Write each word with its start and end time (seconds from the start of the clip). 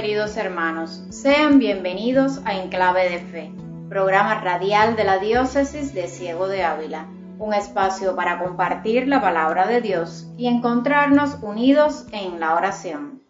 Queridos 0.00 0.36
hermanos, 0.36 1.02
sean 1.08 1.58
bienvenidos 1.58 2.40
a 2.44 2.54
Enclave 2.54 3.10
de 3.10 3.18
Fe, 3.18 3.52
programa 3.88 4.40
radial 4.40 4.94
de 4.94 5.02
la 5.02 5.18
Diócesis 5.18 5.92
de 5.92 6.06
Ciego 6.06 6.46
de 6.46 6.62
Ávila, 6.62 7.08
un 7.40 7.52
espacio 7.52 8.14
para 8.14 8.38
compartir 8.38 9.08
la 9.08 9.20
palabra 9.20 9.66
de 9.66 9.80
Dios 9.80 10.30
y 10.36 10.46
encontrarnos 10.46 11.38
unidos 11.42 12.06
en 12.12 12.38
la 12.38 12.54
oración. 12.54 13.24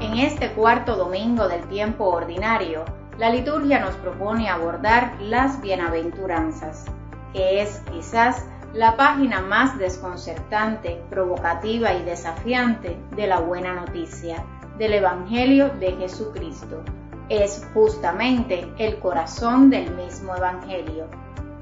En 0.00 0.18
este 0.18 0.50
cuarto 0.54 0.96
domingo 0.96 1.46
del 1.46 1.62
tiempo 1.68 2.06
ordinario, 2.06 2.86
la 3.18 3.30
liturgia 3.30 3.78
nos 3.78 3.94
propone 3.94 4.48
abordar 4.48 5.16
las 5.20 5.60
bienaventuranzas, 5.60 6.86
que 7.32 7.62
es 7.62 7.82
quizás 7.92 8.44
la 8.74 8.96
página 8.96 9.40
más 9.40 9.78
desconcertante, 9.78 11.00
provocativa 11.08 11.94
y 11.94 12.02
desafiante 12.02 12.98
de 13.16 13.26
la 13.26 13.40
buena 13.40 13.74
noticia, 13.74 14.44
del 14.78 14.94
Evangelio 14.94 15.70
de 15.80 15.92
Jesucristo. 15.92 16.82
Es 17.28 17.66
justamente 17.72 18.70
el 18.78 18.98
corazón 18.98 19.70
del 19.70 19.90
mismo 19.94 20.36
Evangelio. 20.36 21.06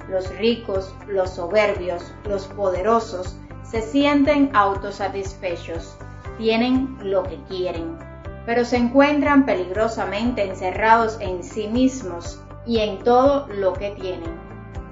Los 0.09 0.37
ricos, 0.37 0.95
los 1.06 1.30
soberbios, 1.30 2.15
los 2.24 2.46
poderosos 2.48 3.37
se 3.63 3.82
sienten 3.82 4.51
autosatisfechos, 4.54 5.96
tienen 6.38 6.96
lo 7.02 7.23
que 7.23 7.38
quieren, 7.48 7.98
pero 8.46 8.65
se 8.65 8.76
encuentran 8.76 9.45
peligrosamente 9.45 10.45
encerrados 10.45 11.18
en 11.20 11.43
sí 11.43 11.68
mismos 11.68 12.41
y 12.65 12.79
en 12.79 12.98
todo 12.98 13.48
lo 13.48 13.73
que 13.73 13.91
tienen 13.93 14.46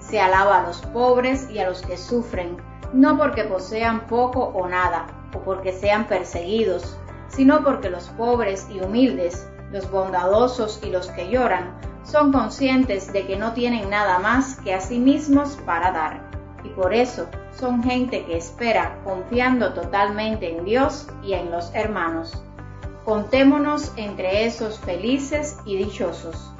se 0.08 0.20
alaba 0.20 0.58
a 0.58 0.66
los 0.66 0.78
pobres 0.78 1.48
y 1.50 1.58
a 1.58 1.68
los 1.68 1.82
que 1.82 1.96
sufren, 1.96 2.56
no 2.92 3.16
porque 3.16 3.44
posean 3.44 4.06
poco 4.06 4.40
o 4.40 4.68
nada, 4.68 5.06
o 5.34 5.40
porque 5.40 5.72
sean 5.72 6.06
perseguidos, 6.06 6.96
sino 7.28 7.62
porque 7.64 7.90
los 7.90 8.08
pobres 8.10 8.66
y 8.70 8.80
humildes, 8.80 9.48
los 9.72 9.90
bondadosos 9.90 10.80
y 10.84 10.90
los 10.90 11.08
que 11.08 11.28
lloran, 11.30 11.74
son 12.04 12.32
conscientes 12.32 13.12
de 13.12 13.26
que 13.26 13.36
no 13.36 13.54
tienen 13.54 13.90
nada 13.90 14.18
más 14.18 14.56
que 14.60 14.74
a 14.74 14.80
sí 14.80 14.98
mismos 14.98 15.58
para 15.64 15.90
dar, 15.90 16.30
y 16.62 16.68
por 16.68 16.92
eso 16.92 17.26
son 17.58 17.82
gente 17.82 18.24
que 18.26 18.36
espera 18.36 19.00
confiando 19.04 19.72
totalmente 19.72 20.56
en 20.56 20.64
Dios 20.64 21.08
y 21.22 21.32
en 21.32 21.50
los 21.50 21.74
hermanos. 21.74 22.42
Contémonos 23.04 23.92
entre 23.96 24.46
esos 24.46 24.78
felices 24.78 25.58
y 25.64 25.76
dichosos. 25.76 26.52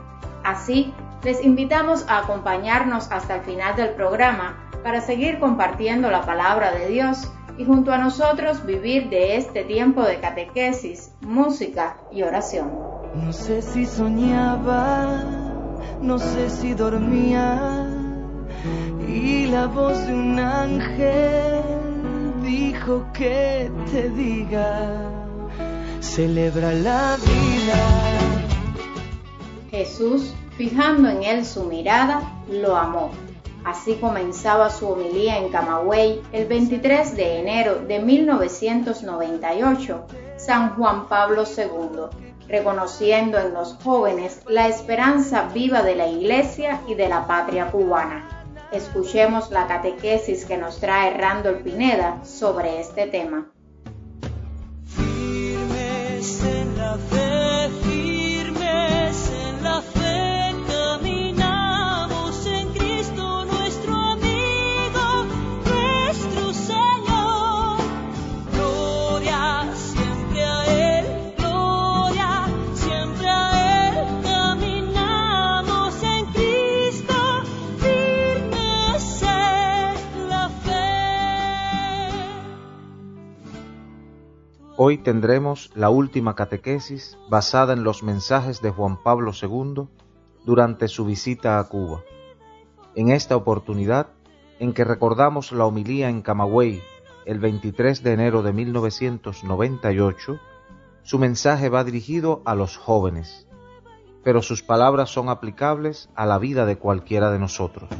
Así 0.45 0.92
les 1.25 1.42
invitamos 1.42 2.05
a 2.06 2.19
acompañarnos 2.19 3.11
hasta 3.11 3.36
el 3.36 3.42
final 3.42 3.75
del 3.77 3.94
programa 3.94 4.70
para 4.83 5.00
seguir 5.00 5.39
compartiendo 5.39 6.11
la 6.11 6.27
palabra 6.27 6.72
de 6.72 6.89
Dios 6.89 7.30
y 7.56 7.64
junto 7.64 7.92
a 7.92 7.98
nosotros 7.98 8.67
vivir 8.67 9.08
de 9.08 9.36
este 9.36 9.64
tiempo 9.64 10.02
de 10.02 10.20
catequesis, 10.20 11.12
música 11.22 11.97
y 12.12 12.22
oración. 12.22 12.70
No 13.14 13.33
sé 13.33 13.62
si 13.62 13.86
soñaba, 13.86 15.25
no 16.02 16.19
sé 16.19 16.50
si 16.50 16.75
dormía 16.75 17.89
y 19.08 19.47
la 19.47 19.67
voz 19.67 20.06
de 20.06 20.12
un 20.12 20.39
ángel 20.39 21.62
dijo 22.42 23.06
que 23.14 23.70
te 23.91 24.11
diga, 24.11 25.11
celebra 26.01 26.73
la 26.73 27.17
vida. 27.17 27.80
Jesús 29.70 30.35
Fijando 30.57 31.09
en 31.09 31.25
él 31.25 31.45
su 31.45 31.65
mirada, 31.65 32.23
lo 32.48 32.77
amó. 32.77 33.11
Así 33.65 33.95
comenzaba 33.95 34.70
su 34.70 34.89
homilía 34.89 35.39
en 35.39 35.48
Camagüey 35.48 36.23
el 36.33 36.47
23 36.47 37.17
de 37.17 37.41
enero 37.41 37.81
de 37.87 37.98
1998, 37.98 40.07
San 40.37 40.77
Juan 40.77 41.09
Pablo 41.09 41.45
II, 41.45 42.20
reconociendo 42.47 43.39
en 43.39 43.55
los 43.55 43.75
jóvenes 43.83 44.42
la 44.47 44.69
esperanza 44.69 45.48
viva 45.53 45.83
de 45.83 45.97
la 45.97 46.07
Iglesia 46.07 46.83
y 46.86 46.95
de 46.95 47.09
la 47.09 47.27
patria 47.27 47.73
cubana. 47.73 48.29
Escuchemos 48.71 49.51
la 49.51 49.67
catequesis 49.67 50.45
que 50.45 50.57
nos 50.57 50.79
trae 50.79 51.17
Randall 51.17 51.63
Pineda 51.63 52.25
sobre 52.25 52.81
este 52.81 53.07
tema. 53.07 53.51
Hoy 56.86 57.23
tendremos 85.05 85.70
la 85.77 85.91
última 85.91 86.35
catequesis 86.35 87.17
basada 87.29 87.75
en 87.75 87.85
los 87.85 88.03
mensajes 88.03 88.61
de 88.61 88.70
Juan 88.70 89.01
Pablo 89.01 89.31
II 89.41 89.87
durante 90.45 90.89
su 90.89 91.05
visita 91.05 91.61
a 91.61 91.69
Cuba. 91.69 92.03
En 92.97 93.11
esta 93.11 93.37
oportunidad, 93.37 94.09
en 94.59 94.73
que 94.73 94.83
recordamos 94.83 95.53
la 95.53 95.67
homilía 95.67 96.09
en 96.09 96.23
Camagüey 96.23 96.83
el 97.27 97.39
23 97.39 98.03
de 98.03 98.13
enero 98.13 98.42
de 98.42 98.53
1998, 98.53 100.41
su 101.03 101.19
mensaje 101.19 101.69
va 101.69 101.85
dirigido 101.85 102.42
a 102.47 102.55
los 102.55 102.77
jóvenes, 102.77 103.47
pero 104.25 104.42
sus 104.42 104.63
palabras 104.63 105.11
son 105.11 105.29
aplicables 105.29 106.09
a 106.15 106.25
la 106.25 106.39
vida 106.39 106.67
de 106.67 106.79
cualquiera 106.79 107.31
de 107.31 107.39
nosotros. 107.39 107.91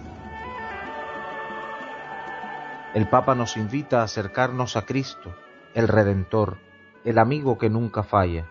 El 2.95 3.09
Papa 3.09 3.35
nos 3.35 3.57
invita 3.57 4.01
a 4.01 4.05
acercarnos 4.05 4.77
a 4.77 4.87
Cristo, 4.87 5.35
el 5.75 5.89
Redentor, 5.89 6.59
el 7.05 7.19
amigo 7.19 7.59
que 7.59 7.69
nunca 7.69 8.03
falla, 8.03 8.47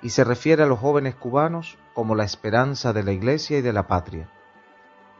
y 0.00 0.10
se 0.10 0.24
refiere 0.24 0.62
a 0.62 0.66
los 0.66 0.78
jóvenes 0.78 1.16
cubanos 1.16 1.76
como 1.92 2.14
la 2.14 2.24
esperanza 2.24 2.92
de 2.92 3.02
la 3.02 3.12
Iglesia 3.12 3.58
y 3.58 3.62
de 3.62 3.72
la 3.72 3.88
patria. 3.88 4.30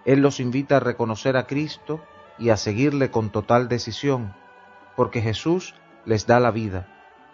Él 0.04 0.20
los 0.20 0.40
invita 0.40 0.76
a 0.76 0.80
reconocer 0.80 1.36
a 1.36 1.46
Cristo 1.46 2.00
y 2.38 2.50
a 2.50 2.56
seguirle 2.56 3.10
con 3.10 3.30
total 3.30 3.68
decisión, 3.68 4.34
porque 4.96 5.20
Jesús 5.20 5.74
les 6.06 6.26
da 6.26 6.40
la 6.40 6.52
vida, 6.52 6.86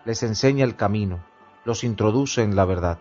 les 0.04 0.22
enseña 0.22 0.64
el 0.64 0.74
camino, 0.74 1.20
los 1.64 1.84
introduce 1.84 2.42
en 2.42 2.56
la 2.56 2.64
verdad. 2.64 2.98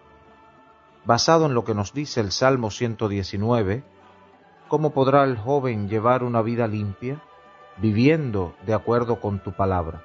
Basado 1.05 1.45
en 1.45 1.53
lo 1.53 1.63
que 1.63 1.73
nos 1.73 1.93
dice 1.93 2.19
el 2.19 2.31
Salmo 2.31 2.69
119, 2.69 3.83
¿cómo 4.67 4.91
podrá 4.91 5.23
el 5.23 5.37
joven 5.37 5.87
llevar 5.87 6.23
una 6.23 6.41
vida 6.41 6.67
limpia? 6.67 7.21
Viviendo 7.77 8.55
de 8.65 8.73
acuerdo 8.73 9.19
con 9.19 9.39
tu 9.39 9.53
palabra 9.53 10.03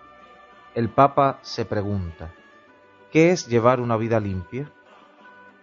el 0.75 0.89
Papa 0.89 1.39
se 1.43 1.65
pregunta, 1.65 2.33
¿qué 3.11 3.31
es 3.31 3.49
llevar 3.49 3.81
una 3.81 3.97
vida 3.97 4.21
limpia? 4.21 4.71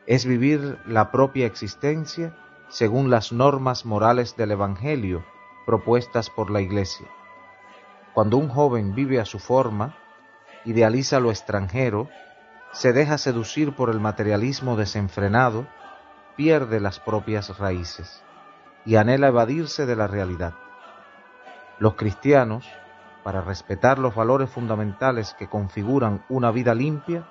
Es 0.06 0.26
vivir 0.26 0.80
la 0.86 1.12
propia 1.12 1.46
existencia 1.46 2.36
según 2.70 3.10
las 3.10 3.32
normas 3.32 3.86
morales 3.86 4.36
del 4.36 4.52
Evangelio 4.52 5.24
propuestas 5.66 6.30
por 6.30 6.50
la 6.50 6.62
Iglesia. 6.62 7.08
Cuando 8.14 8.38
un 8.38 8.50
joven 8.50 8.96
vive 8.96 9.20
a 9.20 9.26
su 9.26 9.40
forma, 9.40 9.96
idealiza 10.66 11.20
lo 11.20 11.30
extranjero, 11.30 12.10
se 12.72 12.92
deja 12.92 13.18
seducir 13.18 13.76
por 13.76 13.90
el 13.90 14.00
materialismo 14.00 14.76
desenfrenado, 14.76 15.68
pierde 16.36 16.80
las 16.80 17.00
propias 17.00 17.58
raíces 17.58 18.24
y 18.86 18.96
anhela 18.96 19.28
evadirse 19.28 19.86
de 19.86 19.96
la 19.96 20.08
realidad. 20.08 20.54
Los 21.80 21.96
cristianos, 21.96 22.68
para 23.28 23.42
respetar 23.42 24.00
los 24.00 24.16
valores 24.16 24.50
fundamentales 24.50 25.36
que 25.38 25.50
configuran 25.50 26.24
una 26.30 26.50
vida 26.50 26.74
limpia, 26.74 27.28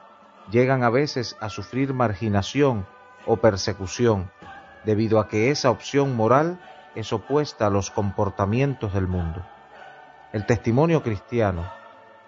llegan 0.50 0.84
a 0.84 0.90
veces 0.90 1.38
a 1.40 1.48
sufrir 1.48 1.94
marginación 1.94 2.86
o 3.24 3.38
persecución, 3.38 4.30
debido 4.84 5.18
a 5.20 5.26
que 5.26 5.50
esa 5.50 5.70
opción 5.70 6.14
moral 6.14 6.60
es 6.94 7.14
opuesta 7.14 7.68
a 7.68 7.70
los 7.70 7.90
comportamientos 7.90 8.92
del 8.92 9.06
mundo. 9.06 9.42
El 10.34 10.44
testimonio 10.44 11.02
cristiano, 11.02 11.64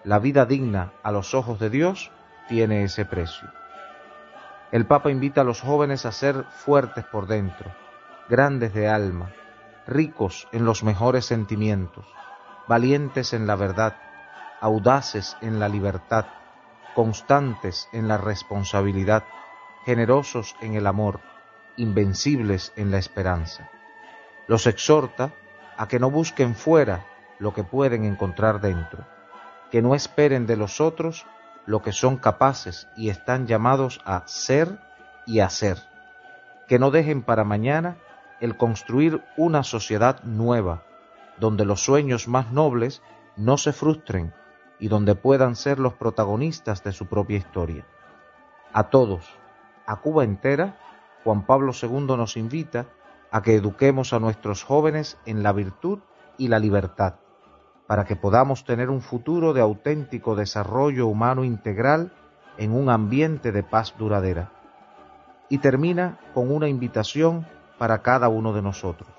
la 0.03 0.17
vida 0.17 0.47
digna 0.47 0.91
a 1.03 1.11
los 1.11 1.35
ojos 1.35 1.59
de 1.59 1.69
Dios, 1.69 2.11
tiene 2.47 2.81
ese 2.81 3.05
precio. 3.05 3.49
El 4.71 4.87
Papa 4.87 5.11
invita 5.11 5.41
a 5.41 5.43
los 5.43 5.61
jóvenes 5.61 6.07
a 6.07 6.11
ser 6.11 6.43
fuertes 6.49 7.05
por 7.05 7.27
dentro, 7.27 7.71
grandes 8.29 8.73
de 8.73 8.89
alma, 8.89 9.29
ricos 9.85 10.47
en 10.53 10.65
los 10.65 10.83
mejores 10.83 11.25
sentimientos, 11.25 12.07
valientes 12.69 13.33
en 13.33 13.47
la 13.47 13.55
verdad, 13.55 13.95
audaces 14.61 15.35
en 15.41 15.59
la 15.59 15.67
libertad, 15.67 16.27
constantes 16.93 17.89
en 17.93 18.07
la 18.07 18.17
responsabilidad, 18.17 19.23
generosos 19.85 20.55
en 20.61 20.75
el 20.75 20.85
amor, 20.85 21.19
invencibles 21.77 22.71
en 22.75 22.91
la 22.91 22.99
esperanza. 22.99 23.71
Los 24.45 24.67
exhorta 24.67 25.31
a 25.77 25.87
que 25.87 25.97
no 25.97 26.11
busquen 26.11 26.53
fuera 26.53 27.07
lo 27.39 27.55
que 27.55 27.63
pueden 27.63 28.05
encontrar 28.05 28.61
dentro, 28.61 29.03
que 29.71 29.81
no 29.81 29.95
esperen 29.95 30.45
de 30.45 30.55
los 30.55 30.79
otros 30.79 31.25
lo 31.65 31.81
que 31.81 31.91
son 31.91 32.17
capaces 32.17 32.87
y 32.95 33.09
están 33.09 33.47
llamados 33.47 33.99
a 34.05 34.21
ser 34.27 34.77
y 35.25 35.39
hacer, 35.39 35.79
que 36.67 36.77
no 36.77 36.91
dejen 36.91 37.23
para 37.23 37.43
mañana 37.43 37.97
el 38.39 38.57
construir 38.57 39.23
una 39.37 39.63
sociedad 39.63 40.21
nueva, 40.21 40.83
donde 41.39 41.65
los 41.65 41.83
sueños 41.83 42.27
más 42.27 42.51
nobles 42.51 43.01
no 43.35 43.57
se 43.57 43.73
frustren 43.73 44.33
y 44.79 44.87
donde 44.87 45.15
puedan 45.15 45.55
ser 45.55 45.79
los 45.79 45.93
protagonistas 45.93 46.83
de 46.83 46.91
su 46.91 47.07
propia 47.07 47.37
historia. 47.37 47.85
A 48.73 48.89
todos, 48.89 49.25
a 49.85 49.97
Cuba 49.97 50.23
entera, 50.23 50.77
Juan 51.23 51.45
Pablo 51.45 51.73
II 51.73 52.05
nos 52.17 52.37
invita 52.37 52.85
a 53.31 53.41
que 53.41 53.55
eduquemos 53.55 54.13
a 54.13 54.19
nuestros 54.19 54.63
jóvenes 54.63 55.17
en 55.25 55.43
la 55.43 55.51
virtud 55.51 55.99
y 56.37 56.47
la 56.47 56.59
libertad, 56.59 57.15
para 57.87 58.05
que 58.05 58.15
podamos 58.15 58.63
tener 58.63 58.89
un 58.89 59.01
futuro 59.01 59.53
de 59.53 59.61
auténtico 59.61 60.35
desarrollo 60.35 61.07
humano 61.07 61.43
integral 61.43 62.13
en 62.57 62.73
un 62.73 62.89
ambiente 62.89 63.51
de 63.51 63.63
paz 63.63 63.95
duradera. 63.97 64.51
Y 65.49 65.57
termina 65.57 66.19
con 66.33 66.51
una 66.51 66.67
invitación 66.67 67.47
para 67.77 68.01
cada 68.01 68.29
uno 68.29 68.53
de 68.53 68.61
nosotros. 68.61 69.18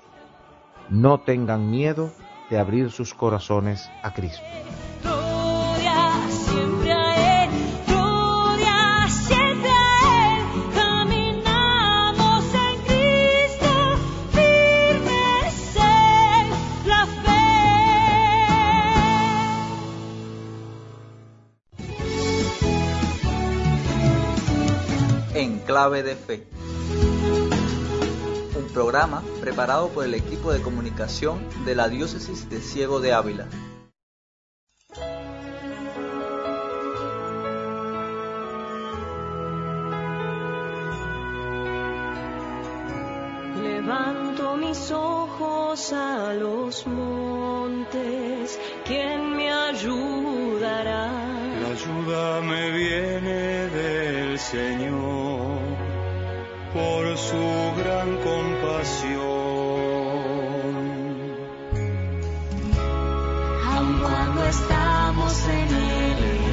No 0.91 1.21
tengan 1.21 1.71
miedo 1.71 2.11
de 2.49 2.59
abrir 2.59 2.91
sus 2.91 3.13
corazones 3.13 3.89
a 4.03 4.13
Cristo. 4.13 4.43
Clave 25.65 26.03
de 26.03 26.15
Fe. 26.17 26.60
Programa 28.73 29.21
preparado 29.41 29.89
por 29.89 30.05
el 30.05 30.13
equipo 30.13 30.53
de 30.53 30.61
comunicación 30.61 31.45
de 31.65 31.75
la 31.75 31.89
Diócesis 31.89 32.49
de 32.49 32.61
Ciego 32.61 33.01
de 33.01 33.11
Ávila. 33.11 33.47
Levanto 43.61 44.55
mis 44.55 44.91
ojos 44.91 45.91
a 45.91 46.33
los 46.33 46.87
montes, 46.87 48.57
¿quién 48.85 49.35
me 49.35 49.51
ayudará? 49.51 51.11
La 51.61 51.67
ayuda 51.67 52.41
me 52.41 52.71
viene 52.71 53.67
del 53.67 54.39
Señor 54.39 55.30
por 56.73 57.17
su 57.17 57.73
gran 57.77 58.17
compasión. 58.17 59.21
Aun 63.65 63.99
cuando 63.99 64.45
estamos 64.45 65.47
en 65.47 65.75
el 65.75 66.50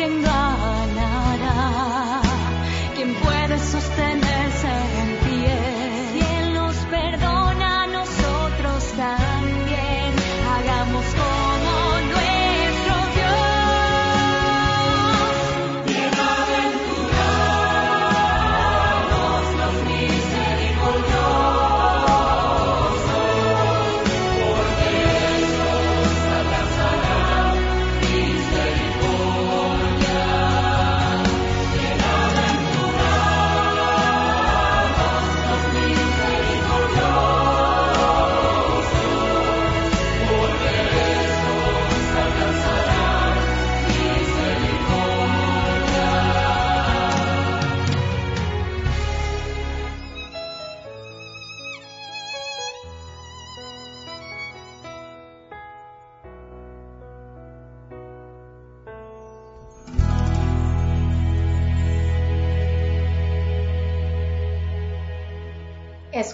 quien 0.00 0.22
ganará, 0.22 2.22
quien 2.94 3.14
puede 3.16 3.58
sostener. 3.58 3.99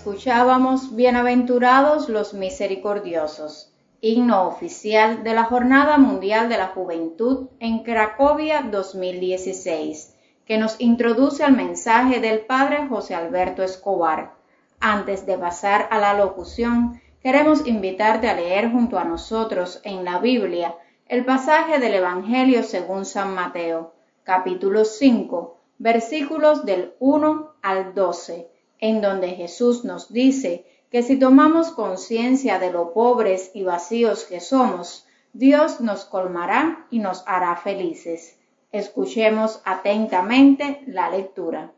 Escuchábamos 0.06 0.94
Bienaventurados 0.94 2.08
los 2.08 2.32
Misericordiosos, 2.32 3.72
himno 4.00 4.46
oficial 4.46 5.24
de 5.24 5.34
la 5.34 5.42
Jornada 5.42 5.98
Mundial 5.98 6.48
de 6.48 6.56
la 6.56 6.68
Juventud 6.68 7.48
en 7.58 7.82
Cracovia 7.82 8.62
2016, 8.70 10.14
que 10.46 10.58
nos 10.58 10.80
introduce 10.80 11.42
al 11.42 11.56
mensaje 11.56 12.20
del 12.20 12.42
Padre 12.42 12.86
José 12.86 13.16
Alberto 13.16 13.64
Escobar. 13.64 14.34
Antes 14.78 15.26
de 15.26 15.38
pasar 15.38 15.88
a 15.90 15.98
la 15.98 16.14
locución, 16.14 17.02
queremos 17.20 17.66
invitarte 17.66 18.28
a 18.28 18.36
leer 18.36 18.70
junto 18.70 19.00
a 19.00 19.04
nosotros 19.04 19.80
en 19.82 20.04
la 20.04 20.20
Biblia 20.20 20.76
el 21.08 21.24
pasaje 21.24 21.80
del 21.80 21.94
Evangelio 21.94 22.62
según 22.62 23.06
San 23.06 23.34
Mateo, 23.34 23.92
capítulo 24.22 24.84
5, 24.84 25.58
versículos 25.78 26.64
del 26.64 26.94
1 27.00 27.54
al 27.60 27.92
12 27.92 28.54
en 28.80 29.00
donde 29.00 29.30
Jesús 29.30 29.84
nos 29.84 30.12
dice 30.12 30.64
que 30.90 31.02
si 31.02 31.18
tomamos 31.18 31.70
conciencia 31.70 32.58
de 32.58 32.70
lo 32.70 32.92
pobres 32.92 33.50
y 33.54 33.64
vacíos 33.64 34.24
que 34.24 34.40
somos, 34.40 35.06
Dios 35.32 35.80
nos 35.80 36.04
colmará 36.04 36.86
y 36.90 36.98
nos 37.00 37.22
hará 37.26 37.56
felices. 37.56 38.38
Escuchemos 38.72 39.60
atentamente 39.64 40.82
la 40.86 41.10
lectura. 41.10 41.72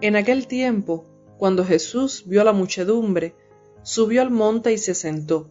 En 0.00 0.14
aquel 0.14 0.46
tiempo, 0.46 1.04
cuando 1.38 1.64
Jesús 1.64 2.24
vio 2.26 2.44
la 2.44 2.52
muchedumbre, 2.52 3.34
subió 3.82 4.22
al 4.22 4.30
monte 4.30 4.72
y 4.72 4.78
se 4.78 4.94
sentó 4.94 5.48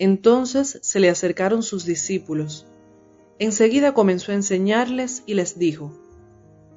entonces 0.00 0.80
se 0.82 0.98
le 0.98 1.10
acercaron 1.10 1.62
sus 1.62 1.84
discípulos. 1.84 2.66
Enseguida 3.38 3.92
comenzó 3.92 4.32
a 4.32 4.34
enseñarles 4.34 5.22
y 5.26 5.34
les 5.34 5.58
dijo, 5.58 5.92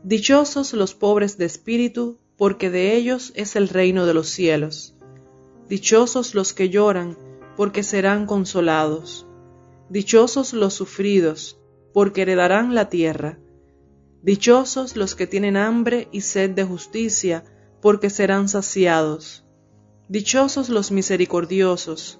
Dichosos 0.03 0.73
los 0.73 0.93
pobres 0.93 1.37
de 1.37 1.45
espíritu, 1.45 2.19
porque 2.37 2.69
de 2.69 2.95
ellos 2.95 3.31
es 3.35 3.55
el 3.55 3.69
reino 3.69 4.05
de 4.05 4.13
los 4.13 4.27
cielos. 4.27 4.97
Dichosos 5.69 6.35
los 6.35 6.51
que 6.51 6.69
lloran, 6.69 7.17
porque 7.55 7.83
serán 7.83 8.25
consolados. 8.25 9.25
Dichosos 9.89 10.51
los 10.51 10.73
sufridos, 10.73 11.57
porque 11.93 12.23
heredarán 12.23 12.75
la 12.75 12.89
tierra. 12.89 13.39
Dichosos 14.21 14.97
los 14.97 15.15
que 15.15 15.27
tienen 15.27 15.55
hambre 15.55 16.09
y 16.11 16.21
sed 16.21 16.49
de 16.49 16.65
justicia, 16.65 17.45
porque 17.81 18.09
serán 18.09 18.49
saciados. 18.49 19.45
Dichosos 20.09 20.67
los 20.67 20.91
misericordiosos, 20.91 22.19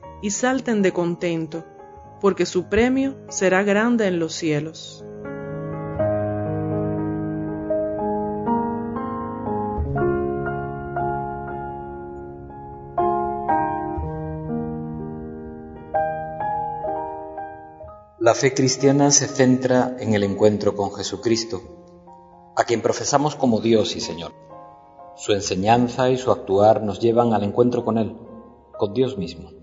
y 0.21 0.31
salten 0.31 0.81
de 0.81 0.93
contento, 0.93 1.65
porque 2.19 2.45
su 2.45 2.65
premio 2.65 3.15
será 3.29 3.63
grande 3.63 4.07
en 4.07 4.19
los 4.19 4.33
cielos. 4.33 5.03
La 18.19 18.35
fe 18.35 18.53
cristiana 18.53 19.09
se 19.09 19.27
centra 19.27 19.95
en 19.99 20.13
el 20.13 20.23
encuentro 20.23 20.75
con 20.75 20.93
Jesucristo, 20.93 22.53
a 22.55 22.63
quien 22.65 22.83
profesamos 22.83 23.35
como 23.35 23.61
Dios 23.61 23.95
y 23.95 23.99
Señor. 23.99 24.31
Su 25.17 25.33
enseñanza 25.33 26.11
y 26.11 26.17
su 26.17 26.29
actuar 26.31 26.83
nos 26.83 26.99
llevan 26.99 27.33
al 27.33 27.43
encuentro 27.43 27.83
con 27.83 27.97
Él, 27.97 28.15
con 28.77 28.93
Dios 28.93 29.17
mismo. 29.17 29.60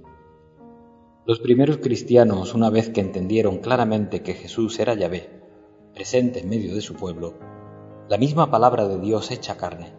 Los 1.29 1.41
primeros 1.41 1.77
cristianos, 1.77 2.55
una 2.55 2.71
vez 2.71 2.89
que 2.89 3.03
entendieron 3.03 3.59
claramente 3.59 4.23
que 4.23 4.33
Jesús 4.33 4.81
era 4.81 4.95
Yahvé, 4.95 5.29
presente 5.93 6.41
en 6.41 6.49
medio 6.49 6.75
de 6.75 6.81
su 6.81 6.95
pueblo, 6.95 7.35
la 8.09 8.17
misma 8.17 8.51
palabra 8.51 8.89
de 8.89 8.99
Dios 8.99 9.31
hecha 9.31 9.59
carne, 9.59 9.93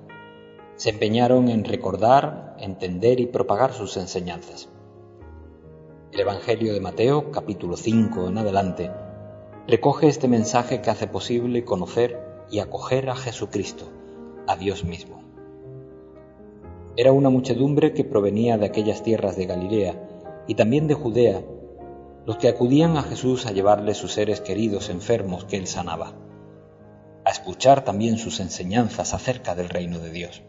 se 0.73 0.89
empeñaron 0.89 1.49
en 1.49 1.65
recordar, 1.65 2.55
entender 2.57 3.19
y 3.19 3.27
propagar 3.27 3.73
sus 3.73 3.95
enseñanzas. 3.97 4.69
El 6.11 6.21
Evangelio 6.21 6.73
de 6.73 6.81
Mateo, 6.81 7.29
capítulo 7.29 7.77
5 7.77 8.27
en 8.27 8.37
adelante, 8.39 8.89
recoge 9.67 10.07
este 10.07 10.27
mensaje 10.27 10.81
que 10.81 10.89
hace 10.89 11.05
posible 11.05 11.63
conocer 11.63 12.19
y 12.49 12.57
acoger 12.57 13.07
a 13.07 13.15
Jesucristo, 13.15 13.85
a 14.47 14.55
Dios 14.55 14.83
mismo. 14.83 15.21
Era 16.97 17.11
una 17.11 17.29
muchedumbre 17.29 17.93
que 17.93 18.03
provenía 18.03 18.57
de 18.57 18.65
aquellas 18.65 19.03
tierras 19.03 19.37
de 19.37 19.45
Galilea 19.45 20.08
y 20.47 20.55
también 20.55 20.87
de 20.87 20.93
Judea, 20.93 21.41
los 22.25 22.37
que 22.37 22.47
acudían 22.47 22.97
a 22.97 23.03
Jesús 23.03 23.45
a 23.45 23.51
llevarle 23.51 23.93
sus 23.93 24.13
seres 24.13 24.41
queridos 24.41 24.89
enfermos 24.89 25.45
que 25.45 25.57
él 25.57 25.67
sanaba, 25.67 26.13
a 27.25 27.29
escuchar 27.29 27.83
también 27.83 28.17
sus 28.17 28.39
enseñanzas 28.39 29.13
acerca 29.13 29.55
del 29.55 29.69
reino 29.69 29.99
de 29.99 30.11
Dios. 30.11 30.43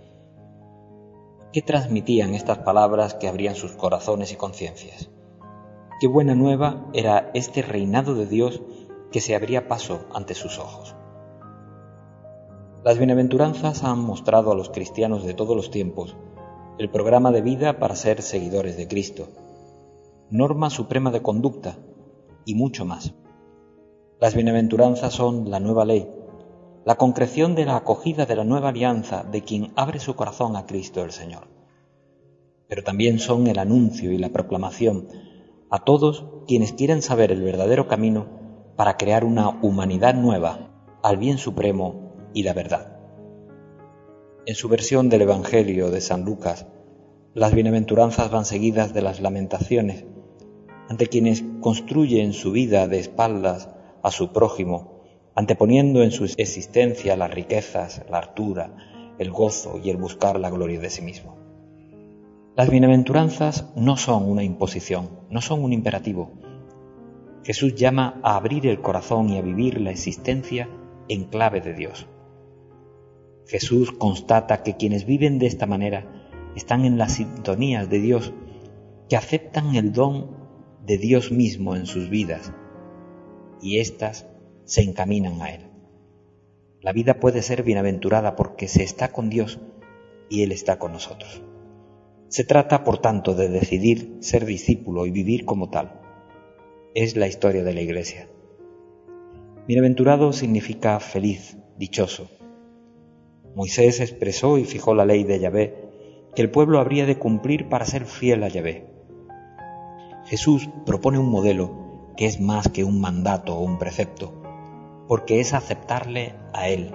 ¿Qué 1.53 1.63
transmitían 1.63 2.35
estas 2.35 2.59
palabras 2.59 3.15
que 3.15 3.29
abrían 3.29 3.57
sus 3.57 3.73
corazones 3.73 4.33
y 4.33 4.37
conciencias? 4.37 5.11
Qué 6.01 6.07
buena 6.07 6.35
nueva 6.35 6.87
era 6.93 7.31
este 7.35 7.63
reinado 7.63 8.15
de 8.15 8.27
Dios 8.27 8.63
que 9.11 9.21
se 9.21 9.35
abría 9.35 9.69
paso 9.69 10.07
ante 10.15 10.35
sus 10.35 10.59
ojos. 10.59 10.95
Las 12.85 12.97
bienaventuranzas 12.97 13.85
han 13.85 13.99
mostrado 13.99 14.53
a 14.53 14.55
los 14.55 14.71
cristianos 14.71 15.25
de 15.25 15.35
todos 15.35 15.55
los 15.55 15.71
tiempos 15.71 16.17
el 16.79 16.89
programa 16.89 17.31
de 17.31 17.43
vida 17.43 17.79
para 17.79 17.95
ser 17.95 18.23
seguidores 18.23 18.79
de 18.79 18.89
Cristo, 18.89 19.29
norma 20.31 20.71
suprema 20.71 21.11
de 21.11 21.23
conducta 21.23 21.77
y 22.45 22.55
mucho 22.55 22.85
más. 22.85 23.15
Las 24.21 24.35
bienaventuranzas 24.35 25.13
son 25.13 25.51
la 25.51 25.59
nueva 25.59 25.85
ley, 25.85 26.09
la 26.85 26.95
concreción 26.95 27.57
de 27.57 27.65
la 27.65 27.77
acogida 27.77 28.27
de 28.27 28.37
la 28.37 28.45
nueva 28.45 28.69
alianza 28.69 29.25
de 29.25 29.43
quien 29.43 29.73
abre 29.75 29.99
su 29.99 30.15
corazón 30.15 30.55
a 30.57 30.67
Cristo 30.67 31.03
el 31.03 31.11
Señor. 31.11 31.49
Pero 32.69 32.85
también 32.85 33.19
son 33.19 33.49
el 33.49 33.59
anuncio 33.59 34.13
y 34.13 34.19
la 34.19 34.29
proclamación 34.29 35.09
a 35.69 35.83
todos 35.83 36.27
quienes 36.47 36.73
quieren 36.73 37.03
saber 37.03 37.33
el 37.33 37.43
verdadero 37.43 37.89
camino 37.89 38.27
para 38.77 38.97
crear 38.97 39.25
una 39.25 39.49
humanidad 39.63 40.15
nueva 40.15 40.71
al 41.03 41.17
bien 41.17 41.39
supremo 41.39 42.15
y 42.35 42.45
la 42.45 42.53
verdad. 42.53 43.01
En 44.47 44.55
su 44.55 44.69
versión 44.69 45.09
del 45.09 45.23
Evangelio 45.23 45.91
de 45.91 46.01
San 46.01 46.25
Lucas, 46.25 46.67
las 47.35 47.53
bienaventuranzas 47.53 48.31
van 48.31 48.45
seguidas 48.45 48.95
de 48.95 49.03
las 49.03 49.21
lamentaciones 49.21 50.05
ante 50.91 51.07
quienes 51.07 51.45
construyen 51.61 52.33
su 52.33 52.51
vida 52.51 52.89
de 52.89 52.99
espaldas 52.99 53.71
a 54.03 54.11
su 54.11 54.33
prójimo, 54.33 55.05
anteponiendo 55.37 56.03
en 56.03 56.11
su 56.11 56.25
existencia 56.25 57.17
las 57.17 57.31
riquezas, 57.31 58.03
la 58.11 58.19
hartura, 58.19 59.15
el 59.21 59.31
gozo 59.31 59.81
y 59.83 59.91
el 59.91 59.99
buscar 59.99 60.41
la 60.41 60.51
gloria 60.51 60.81
de 60.81 60.91
sí 60.91 61.01
mismo. 61.03 61.37
Las 62.57 62.69
bienaventuranzas 62.71 63.71
no 63.77 63.97
son 63.97 64.29
una 64.29 64.43
imposición, 64.43 65.11
no 65.31 65.41
son 65.41 65.63
un 65.63 65.73
imperativo. 65.73 66.33
Jesús 67.45 67.77
llama 67.77 68.21
a 68.25 68.35
abrir 68.35 68.67
el 68.67 68.81
corazón 68.81 69.29
y 69.29 69.39
a 69.39 69.43
vivir 69.43 69.81
la 69.81 69.93
existencia 69.93 70.69
en 71.09 71.27
clave 71.27 71.61
de 71.61 71.73
Dios. 71.73 72.09
Jesús 73.47 73.93
constata 73.93 74.65
que 74.65 74.77
quienes 74.77 75.07
viven 75.07 75.39
de 75.39 75.47
esta 75.47 75.67
manera 75.67 76.05
están 76.57 76.85
en 76.85 76.99
las 76.99 77.13
sintonías 77.13 77.89
de 77.89 78.01
Dios, 78.01 78.33
que 79.09 79.17
aceptan 79.17 79.77
el 79.77 79.93
don 79.93 80.40
de 80.85 80.99
Dios 80.99 81.33
mismo 81.33 81.77
en 81.77 81.87
sus 81.87 82.11
vidas 82.11 82.53
y 83.61 83.79
éstas 83.79 84.27
se 84.65 84.83
encaminan 84.83 85.43
a 85.43 85.55
Él. 85.55 85.71
La 86.81 86.93
vida 86.93 87.21
puede 87.21 87.43
ser 87.43 87.63
bienaventurada 87.63 88.37
porque 88.37 88.69
se 88.69 88.83
está 88.83 89.13
con 89.13 89.29
Dios 89.29 89.61
y 90.31 90.43
Él 90.43 90.53
está 90.53 90.79
con 90.79 90.93
nosotros. 90.93 91.43
Se 92.29 92.45
trata, 92.45 92.85
por 92.85 92.99
tanto, 92.99 93.35
de 93.35 93.49
decidir 93.49 94.17
ser 94.21 94.47
discípulo 94.47 95.05
y 95.05 95.11
vivir 95.11 95.45
como 95.45 95.69
tal. 95.69 96.01
Es 96.95 97.17
la 97.17 97.27
historia 97.27 97.65
de 97.65 97.75
la 97.75 97.81
Iglesia. 97.83 98.29
Bienaventurado 99.67 100.33
significa 100.33 100.99
feliz, 101.01 101.59
dichoso. 101.77 102.31
Moisés 103.55 104.01
expresó 104.01 104.59
y 104.59 104.65
fijó 104.65 104.95
la 104.95 105.05
ley 105.05 105.25
de 105.25 105.41
Yahvé 105.41 105.75
que 106.35 106.43
el 106.43 106.51
pueblo 106.51 106.79
habría 106.79 107.07
de 107.07 107.19
cumplir 107.19 107.69
para 107.69 107.85
ser 107.85 108.05
fiel 108.07 108.45
a 108.45 108.49
Yahvé. 108.49 108.87
Jesús 110.31 110.71
propone 110.87 111.19
un 111.19 111.29
modelo 111.29 112.13
que 112.17 112.27
es 112.27 112.41
más 112.41 112.69
que 112.69 112.85
un 112.85 113.01
mandato 113.01 113.57
o 113.57 113.65
un 113.65 113.79
precepto, 113.79 114.33
porque 115.09 115.41
es 115.41 115.55
aceptarle 115.55 116.37
a 116.53 116.69
Él 116.69 116.95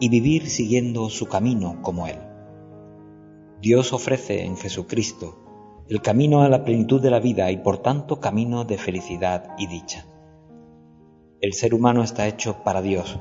y 0.00 0.08
vivir 0.08 0.50
siguiendo 0.50 1.08
su 1.08 1.26
camino 1.26 1.80
como 1.80 2.08
Él. 2.08 2.18
Dios 3.60 3.92
ofrece 3.92 4.44
en 4.44 4.56
Jesucristo 4.56 5.84
el 5.88 6.02
camino 6.02 6.42
a 6.42 6.48
la 6.48 6.64
plenitud 6.64 7.00
de 7.00 7.12
la 7.12 7.20
vida 7.20 7.52
y 7.52 7.58
por 7.58 7.78
tanto 7.78 8.18
camino 8.18 8.64
de 8.64 8.78
felicidad 8.78 9.54
y 9.58 9.68
dicha. 9.68 10.04
El 11.40 11.52
ser 11.52 11.72
humano 11.72 12.02
está 12.02 12.26
hecho 12.26 12.64
para 12.64 12.82
Dios 12.82 13.20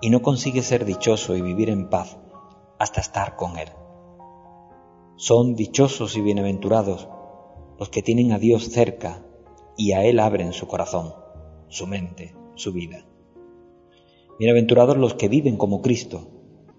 y 0.00 0.10
no 0.10 0.22
consigue 0.22 0.62
ser 0.62 0.84
dichoso 0.84 1.34
y 1.34 1.42
vivir 1.42 1.68
en 1.68 1.90
paz 1.90 2.16
hasta 2.78 3.00
estar 3.00 3.34
con 3.34 3.58
Él. 3.58 3.70
Son 5.16 5.56
dichosos 5.56 6.16
y 6.16 6.20
bienaventurados 6.20 7.08
los 7.78 7.90
que 7.90 8.02
tienen 8.02 8.32
a 8.32 8.38
Dios 8.38 8.70
cerca 8.70 9.24
y 9.76 9.92
a 9.92 10.04
Él 10.04 10.18
abren 10.18 10.52
su 10.52 10.66
corazón, 10.66 11.14
su 11.68 11.86
mente, 11.86 12.34
su 12.56 12.72
vida. 12.72 13.04
Bienaventurados 14.38 14.96
los 14.96 15.14
que 15.14 15.28
viven 15.28 15.56
como 15.56 15.80
Cristo, 15.80 16.28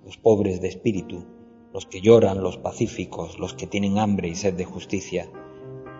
los 0.03 0.17
pobres 0.17 0.59
de 0.59 0.67
espíritu, 0.67 1.25
los 1.73 1.85
que 1.85 2.01
lloran, 2.01 2.43
los 2.43 2.57
pacíficos, 2.57 3.39
los 3.39 3.53
que 3.53 3.67
tienen 3.67 3.97
hambre 3.97 4.27
y 4.27 4.35
sed 4.35 4.55
de 4.55 4.65
justicia, 4.65 5.31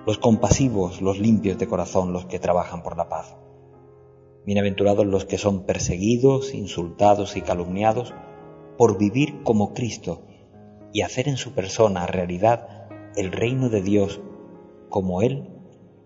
los 0.06 0.18
compasivos, 0.18 1.02
los 1.02 1.20
limpios 1.20 1.58
de 1.58 1.68
corazón, 1.68 2.12
los 2.12 2.26
que 2.26 2.40
trabajan 2.40 2.84
por 2.84 2.98
la 2.98 3.08
paz. 3.08 3.38
Bienaventurados 4.46 5.06
los 5.06 5.24
que 5.26 5.38
son 5.38 5.66
perseguidos, 5.66 6.54
insultados 6.54 7.38
y 7.38 7.42
calumniados 7.42 8.14
por 8.78 8.98
vivir 8.98 9.44
como 9.44 9.74
Cristo 9.74 10.24
y 10.92 11.02
hacer 11.02 11.30
en 11.30 11.38
su 11.38 11.54
persona 11.54 12.08
realidad 12.08 12.90
el 13.16 13.32
reino 13.32 13.70
de 13.70 13.82
Dios 13.82 14.22
como 14.90 15.22
Él 15.22 15.48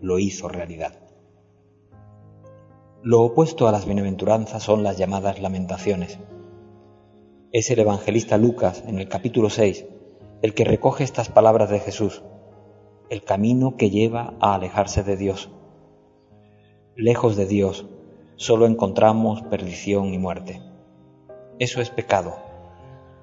lo 0.01 0.19
hizo 0.19 0.47
realidad. 0.47 0.99
Lo 3.01 3.21
opuesto 3.21 3.67
a 3.67 3.71
las 3.71 3.85
bienaventuranzas 3.85 4.63
son 4.63 4.83
las 4.83 4.97
llamadas 4.97 5.41
lamentaciones 5.41 6.19
es 7.53 7.69
el 7.69 7.77
evangelista 7.77 8.39
Lucas 8.39 8.83
en 8.87 8.97
el 8.97 9.07
capítulo 9.07 9.51
6 9.51 9.85
el 10.41 10.55
que 10.55 10.65
recoge 10.65 11.03
estas 11.03 11.29
palabras 11.29 11.69
de 11.69 11.79
Jesús, 11.79 12.23
el 13.11 13.23
camino 13.23 13.77
que 13.77 13.91
lleva 13.91 14.33
a 14.39 14.55
alejarse 14.55 15.03
de 15.03 15.15
Dios. 15.17 15.51
Lejos 16.95 17.35
de 17.35 17.45
Dios, 17.45 17.85
solo 18.37 18.65
encontramos 18.65 19.43
perdición 19.43 20.15
y 20.15 20.17
muerte. 20.17 20.63
Eso 21.59 21.79
es 21.79 21.91
pecado, 21.91 22.37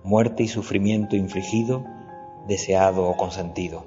muerte 0.05 0.45
y 0.45 0.49
sufrimiento 0.49 1.17
infligido, 1.17 1.85
deseado 2.47 3.09
o 3.09 3.17
consentido. 3.17 3.85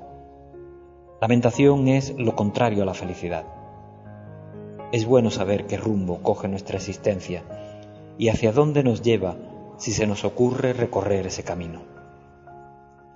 Lamentación 1.24 1.88
es 1.88 2.13
lo 2.18 2.36
contrario 2.36 2.84
a 2.84 2.86
la 2.86 2.94
felicidad. 2.94 3.46
Es 4.92 5.06
bueno 5.06 5.32
saber 5.32 5.68
qué 5.68 5.77
rumbo 5.77 6.22
coge 6.22 6.50
nuestra 6.50 6.75
existencia 6.75 7.46
y 8.18 8.27
hacia 8.27 8.51
dónde 8.51 8.84
nos 8.84 9.01
lleva 9.01 9.38
si 9.77 9.94
se 9.94 10.06
nos 10.06 10.25
ocurre 10.25 10.74
recorrer 10.74 11.25
ese 11.25 11.44
camino. 11.44 11.84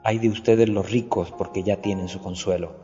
Hay 0.06 0.20
de 0.20 0.30
ustedes 0.30 0.70
los 0.70 0.90
ricos 0.90 1.34
porque 1.38 1.64
ya 1.64 1.82
tienen 1.82 2.08
su 2.08 2.22
consuelo. 2.22 2.78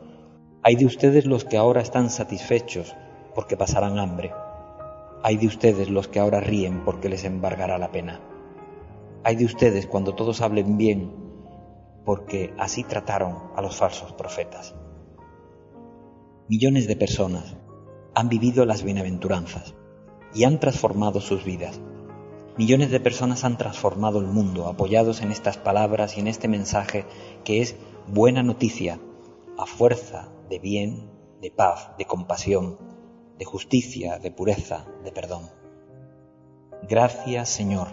Hay 0.62 0.76
de 0.76 0.84
ustedes 0.84 1.24
los 1.24 1.46
que 1.46 1.56
ahora 1.56 1.80
están 1.80 2.10
satisfechos 2.10 2.94
porque 3.34 3.56
pasarán 3.56 3.98
hambre. 3.98 4.30
Hay 5.22 5.38
de 5.38 5.46
ustedes 5.46 5.88
los 5.88 6.06
que 6.06 6.20
ahora 6.20 6.40
ríen 6.40 6.84
porque 6.84 7.08
les 7.08 7.24
embargará 7.24 7.78
la 7.78 7.90
pena. 7.92 8.20
Hay 9.22 9.36
de 9.36 9.46
ustedes 9.46 9.86
cuando 9.86 10.14
todos 10.14 10.42
hablen 10.42 10.76
bien 10.76 11.14
porque 12.04 12.52
así 12.58 12.84
trataron 12.84 13.38
a 13.56 13.62
los 13.62 13.74
falsos 13.74 14.12
profetas. 14.12 14.74
Millones 16.46 16.86
de 16.86 16.94
personas 16.94 17.56
han 18.14 18.28
vivido 18.28 18.66
las 18.66 18.82
bienaventuranzas 18.82 19.74
y 20.34 20.44
han 20.44 20.60
transformado 20.60 21.22
sus 21.22 21.42
vidas. 21.42 21.80
Millones 22.58 22.90
de 22.90 23.00
personas 23.00 23.44
han 23.44 23.56
transformado 23.56 24.18
el 24.18 24.26
mundo 24.26 24.66
apoyados 24.66 25.22
en 25.22 25.32
estas 25.32 25.56
palabras 25.56 26.18
y 26.18 26.20
en 26.20 26.26
este 26.28 26.46
mensaje 26.46 27.06
que 27.44 27.62
es 27.62 27.76
buena 28.08 28.42
noticia 28.42 29.00
a 29.56 29.64
fuerza 29.64 30.28
de 30.50 30.58
bien, 30.58 31.10
de 31.40 31.50
paz, 31.50 31.92
de 31.96 32.04
compasión, 32.04 32.76
de 33.38 33.46
justicia, 33.46 34.18
de 34.18 34.30
pureza, 34.30 34.84
de 35.02 35.12
perdón. 35.12 35.48
Gracias 36.86 37.48
Señor, 37.48 37.88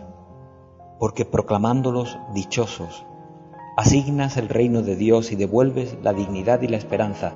porque 0.99 1.23
proclamándolos 1.23 2.17
dichosos, 2.33 3.05
asignas 3.77 4.35
el 4.35 4.49
reino 4.49 4.81
de 4.81 4.97
Dios 4.97 5.31
y 5.31 5.37
devuelves 5.37 5.95
la 6.03 6.11
dignidad 6.11 6.61
y 6.63 6.67
la 6.67 6.75
esperanza 6.75 7.33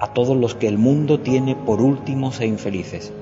a 0.00 0.14
todos 0.14 0.36
los 0.36 0.54
que 0.54 0.66
el 0.66 0.78
mundo 0.78 1.20
tiene 1.20 1.54
por 1.54 1.82
últimos 1.82 2.40
e 2.40 2.46
infelices. 2.46 3.12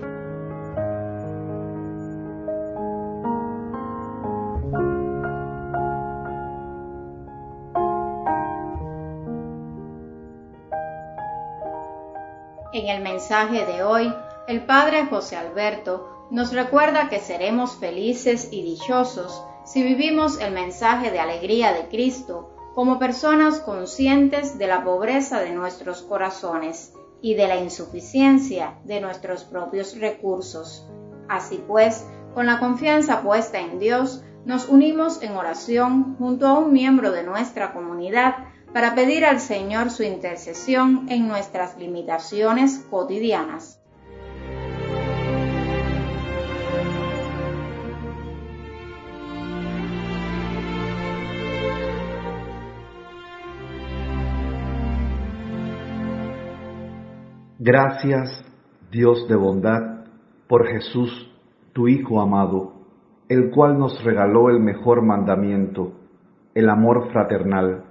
En 12.72 12.86
el 12.88 13.02
mensaje 13.02 13.66
de 13.66 13.82
hoy, 13.82 14.14
el 14.46 14.64
Padre 14.64 15.06
José 15.06 15.36
Alberto 15.36 16.28
nos 16.30 16.52
recuerda 16.52 17.08
que 17.08 17.18
seremos 17.18 17.76
felices 17.76 18.48
y 18.52 18.62
dichosos 18.62 19.42
si 19.64 19.82
vivimos 19.82 20.40
el 20.40 20.52
mensaje 20.52 21.10
de 21.10 21.18
alegría 21.18 21.72
de 21.72 21.88
Cristo 21.88 22.50
como 22.78 23.00
personas 23.00 23.58
conscientes 23.58 24.56
de 24.56 24.68
la 24.68 24.84
pobreza 24.84 25.40
de 25.40 25.50
nuestros 25.50 26.02
corazones 26.02 26.92
y 27.20 27.34
de 27.34 27.48
la 27.48 27.56
insuficiencia 27.56 28.78
de 28.84 29.00
nuestros 29.00 29.42
propios 29.42 29.98
recursos. 29.98 30.88
Así 31.28 31.60
pues, 31.66 32.06
con 32.34 32.46
la 32.46 32.60
confianza 32.60 33.20
puesta 33.22 33.58
en 33.58 33.80
Dios, 33.80 34.22
nos 34.44 34.68
unimos 34.68 35.24
en 35.24 35.32
oración 35.32 36.14
junto 36.18 36.46
a 36.46 36.56
un 36.56 36.72
miembro 36.72 37.10
de 37.10 37.24
nuestra 37.24 37.72
comunidad 37.72 38.36
para 38.72 38.94
pedir 38.94 39.24
al 39.24 39.40
Señor 39.40 39.90
su 39.90 40.04
intercesión 40.04 41.06
en 41.08 41.26
nuestras 41.26 41.76
limitaciones 41.78 42.86
cotidianas. 42.88 43.80
Gracias, 57.70 58.46
Dios 58.90 59.28
de 59.28 59.36
bondad, 59.36 60.06
por 60.48 60.66
Jesús, 60.68 61.30
tu 61.74 61.86
Hijo 61.86 62.22
amado, 62.22 62.72
el 63.28 63.50
cual 63.50 63.78
nos 63.78 64.02
regaló 64.02 64.48
el 64.48 64.58
mejor 64.58 65.04
mandamiento, 65.04 65.92
el 66.54 66.70
amor 66.70 67.12
fraternal. 67.12 67.84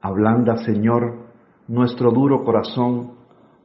Ablanda, 0.00 0.56
Señor, 0.64 1.26
nuestro 1.68 2.10
duro 2.12 2.44
corazón 2.44 3.18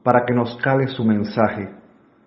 para 0.04 0.26
que 0.26 0.34
nos 0.34 0.58
cale 0.58 0.88
su 0.88 1.06
mensaje 1.06 1.70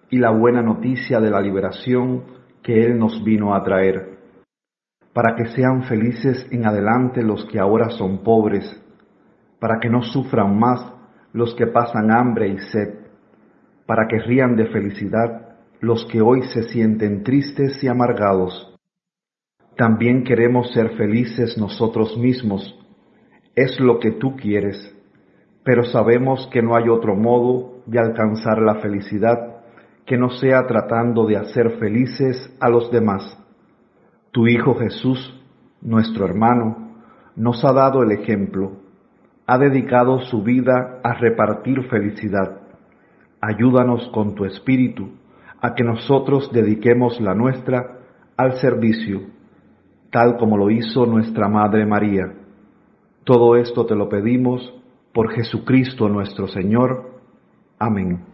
y 0.09 0.17
la 0.17 0.31
buena 0.31 0.63
noticia 0.63 1.21
de 1.21 1.31
la 1.31 1.43
liberación 1.43 2.23
que 2.63 2.87
Él 2.87 2.99
nos 2.99 3.23
vino 3.23 3.55
a 3.55 3.63
traer, 3.63 4.21
para 5.13 5.37
que 5.37 5.49
sean 5.49 5.83
felices 5.83 6.49
en 6.51 6.65
adelante 6.65 7.23
los 7.23 7.45
que 7.45 7.61
ahora 7.61 7.91
son 7.91 8.23
pobres, 8.23 8.65
para 9.61 9.81
que 9.81 9.91
no 9.91 10.01
sufran 10.01 10.59
más 10.59 10.94
los 11.35 11.55
que 11.57 11.67
pasan 11.67 12.13
hambre 12.13 12.49
y 12.49 12.59
sed, 12.59 12.95
para 13.87 14.07
que 14.07 14.21
rían 14.21 14.57
de 14.57 14.69
felicidad 14.69 15.57
los 15.81 16.07
que 16.07 16.23
hoy 16.23 16.43
se 16.45 16.63
sienten 16.63 17.25
tristes 17.25 17.83
y 17.83 17.89
amargados. 17.89 18.75
También 19.77 20.23
queremos 20.23 20.73
ser 20.73 20.97
felices 20.97 21.59
nosotros 21.59 22.17
mismos, 22.17 22.79
es 23.57 23.79
lo 23.81 23.99
que 23.99 24.13
tú 24.13 24.37
quieres, 24.37 24.97
pero 25.65 25.83
sabemos 25.85 26.49
que 26.53 26.63
no 26.63 26.77
hay 26.77 26.89
otro 26.89 27.17
modo 27.17 27.83
de 27.87 27.99
alcanzar 27.99 28.63
la 28.63 28.77
felicidad 28.77 29.57
que 30.07 30.17
no 30.17 30.31
sea 30.31 30.67
tratando 30.69 31.27
de 31.27 31.37
hacer 31.37 31.79
felices 31.79 32.57
a 32.61 32.69
los 32.69 32.93
demás. 32.93 33.37
Tu 34.31 34.47
Hijo 34.47 34.77
Jesús, 34.77 35.43
nuestro 35.81 36.27
hermano, 36.27 37.03
nos 37.35 37.65
ha 37.65 37.73
dado 37.73 38.05
el 38.05 38.13
ejemplo, 38.13 38.84
ha 39.47 39.59
dedicado 39.59 40.21
su 40.21 40.43
vida 40.43 41.01
a 41.03 41.15
repartir 41.15 41.83
felicidad. 41.89 42.61
Ayúdanos 43.41 44.09
con 44.09 44.35
tu 44.35 44.45
espíritu 44.45 45.11
a 45.61 45.75
que 45.75 45.85
nosotros 45.85 46.51
dediquemos 46.53 47.21
la 47.21 47.35
nuestra 47.35 47.99
al 48.37 48.57
servicio, 48.57 49.23
tal 50.11 50.37
como 50.37 50.57
lo 50.57 50.71
hizo 50.71 51.07
nuestra 51.07 51.49
Madre 51.49 51.87
María 51.87 52.45
todo 53.25 53.57
esto 53.57 53.87
te 53.87 53.95
lo 53.95 54.11
pedimos 54.11 54.75
por 55.15 55.31
Jesucristo 55.31 56.11
nuestro 56.11 56.47
Señor. 56.47 57.11
Amén. 57.79 58.34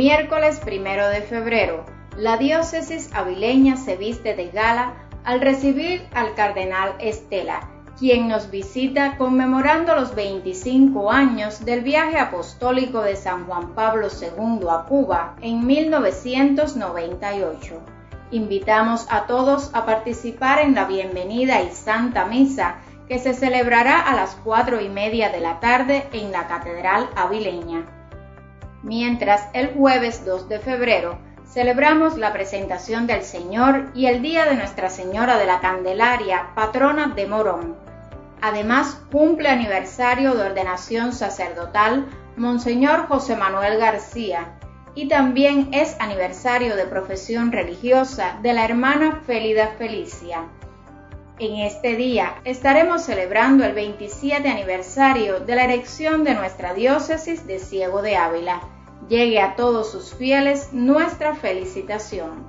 Miércoles 0.00 0.58
primero 0.60 1.10
de 1.10 1.20
febrero, 1.20 1.84
la 2.16 2.38
diócesis 2.38 3.10
avileña 3.12 3.76
se 3.76 3.98
viste 3.98 4.34
de 4.34 4.48
gala 4.48 4.94
al 5.24 5.42
recibir 5.42 6.08
al 6.14 6.34
cardenal 6.34 6.94
Estela, 7.00 7.68
quien 7.98 8.26
nos 8.26 8.50
visita 8.50 9.18
conmemorando 9.18 9.94
los 9.94 10.14
25 10.14 11.12
años 11.12 11.66
del 11.66 11.82
viaje 11.82 12.18
apostólico 12.18 13.02
de 13.02 13.14
San 13.14 13.44
Juan 13.44 13.74
Pablo 13.74 14.08
II 14.08 14.66
a 14.70 14.84
Cuba 14.84 15.36
en 15.42 15.66
1998. 15.66 17.74
Invitamos 18.30 19.06
a 19.10 19.26
todos 19.26 19.70
a 19.74 19.84
participar 19.84 20.60
en 20.60 20.76
la 20.76 20.86
bienvenida 20.86 21.60
y 21.60 21.72
santa 21.72 22.24
misa 22.24 22.76
que 23.06 23.18
se 23.18 23.34
celebrará 23.34 24.00
a 24.00 24.16
las 24.16 24.34
cuatro 24.36 24.80
y 24.80 24.88
media 24.88 25.28
de 25.28 25.40
la 25.40 25.60
tarde 25.60 26.08
en 26.14 26.32
la 26.32 26.46
Catedral 26.46 27.10
Avileña. 27.16 27.99
Mientras 28.82 29.48
el 29.52 29.74
jueves 29.74 30.24
2 30.24 30.48
de 30.48 30.58
febrero 30.58 31.18
celebramos 31.46 32.16
la 32.16 32.32
presentación 32.32 33.06
del 33.06 33.22
Señor 33.22 33.90
y 33.94 34.06
el 34.06 34.22
Día 34.22 34.46
de 34.46 34.54
Nuestra 34.54 34.88
Señora 34.88 35.36
de 35.36 35.46
la 35.46 35.60
Candelaria, 35.60 36.50
patrona 36.54 37.08
de 37.08 37.26
Morón. 37.26 37.76
Además, 38.40 39.02
cumple 39.10 39.48
aniversario 39.48 40.34
de 40.34 40.44
ordenación 40.44 41.12
sacerdotal 41.12 42.06
Monseñor 42.36 43.06
José 43.06 43.36
Manuel 43.36 43.78
García 43.78 44.56
y 44.94 45.08
también 45.08 45.68
es 45.72 45.96
aniversario 46.00 46.74
de 46.74 46.86
profesión 46.86 47.52
religiosa 47.52 48.38
de 48.42 48.54
la 48.54 48.64
hermana 48.64 49.20
Felida 49.26 49.68
Felicia. 49.76 50.44
En 51.40 51.56
este 51.56 51.96
día 51.96 52.34
estaremos 52.44 53.00
celebrando 53.00 53.64
el 53.64 53.72
27 53.72 54.46
aniversario 54.46 55.40
de 55.40 55.54
la 55.54 55.64
erección 55.64 56.22
de 56.22 56.34
nuestra 56.34 56.74
diócesis 56.74 57.46
de 57.46 57.58
Ciego 57.58 58.02
de 58.02 58.14
Ávila 58.14 58.60
llegue 59.08 59.40
a 59.40 59.56
todos 59.56 59.90
sus 59.90 60.14
fieles 60.14 60.74
nuestra 60.74 61.34
felicitación. 61.34 62.46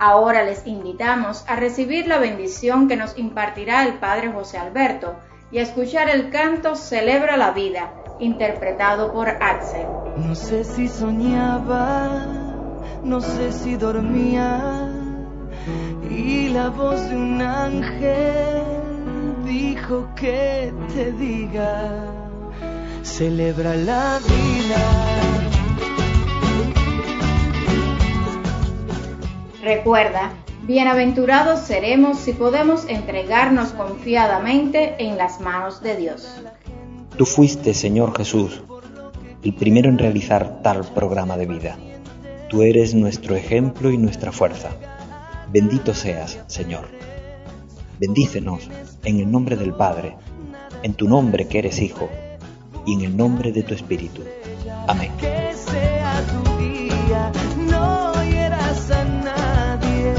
Ahora 0.00 0.42
les 0.42 0.66
invitamos 0.66 1.44
a 1.46 1.54
recibir 1.54 2.08
la 2.08 2.18
bendición 2.18 2.88
que 2.88 2.96
nos 2.96 3.16
impartirá 3.16 3.86
el 3.86 4.00
Padre 4.00 4.32
José 4.32 4.58
Alberto 4.58 5.14
y 5.52 5.58
a 5.58 5.62
escuchar 5.62 6.10
el 6.10 6.30
canto 6.30 6.74
Celebra 6.74 7.36
la 7.36 7.52
vida, 7.52 7.94
interpretado 8.18 9.12
por 9.12 9.28
Axel. 9.28 9.86
No 10.16 10.34
sé 10.34 10.64
si 10.64 10.88
soñaba, 10.88 12.26
no 13.04 13.20
sé 13.20 13.52
si 13.52 13.76
dormía, 13.76 14.90
y 16.10 16.48
la 16.48 16.68
voz 16.70 17.08
de 17.08 17.16
un 17.16 17.40
ángel 17.40 18.62
dijo 19.44 20.08
que 20.16 20.72
te 20.94 21.12
diga, 21.12 22.06
celebra 23.02 23.74
la 23.74 24.18
vida. 24.18 25.34
Recuerda, 29.62 30.32
bienaventurados 30.62 31.60
seremos 31.60 32.18
si 32.18 32.32
podemos 32.32 32.86
entregarnos 32.86 33.70
confiadamente 33.70 34.96
en 34.98 35.16
las 35.16 35.40
manos 35.40 35.82
de 35.82 35.96
Dios. 35.96 36.42
Tú 37.16 37.24
fuiste, 37.24 37.74
Señor 37.74 38.16
Jesús, 38.16 38.62
el 39.42 39.54
primero 39.54 39.88
en 39.88 39.98
realizar 39.98 40.62
tal 40.62 40.84
programa 40.94 41.36
de 41.36 41.46
vida. 41.46 41.78
Tú 42.48 42.62
eres 42.62 42.94
nuestro 42.94 43.36
ejemplo 43.36 43.90
y 43.90 43.98
nuestra 43.98 44.32
fuerza. 44.32 44.70
Bendito 45.54 45.94
seas, 45.94 46.40
Señor. 46.48 46.88
Bendícenos 48.00 48.68
en 49.04 49.20
el 49.20 49.30
nombre 49.30 49.54
del 49.54 49.72
Padre, 49.72 50.16
en 50.82 50.94
tu 50.94 51.08
nombre 51.08 51.46
que 51.46 51.60
eres 51.60 51.80
Hijo, 51.80 52.08
y 52.84 52.94
en 52.94 53.02
el 53.02 53.16
nombre 53.16 53.52
de 53.52 53.62
tu 53.62 53.72
Espíritu. 53.72 54.22
Amén. 54.88 55.12
No 57.70 58.12
a 58.14 59.04
nadie, 59.22 60.12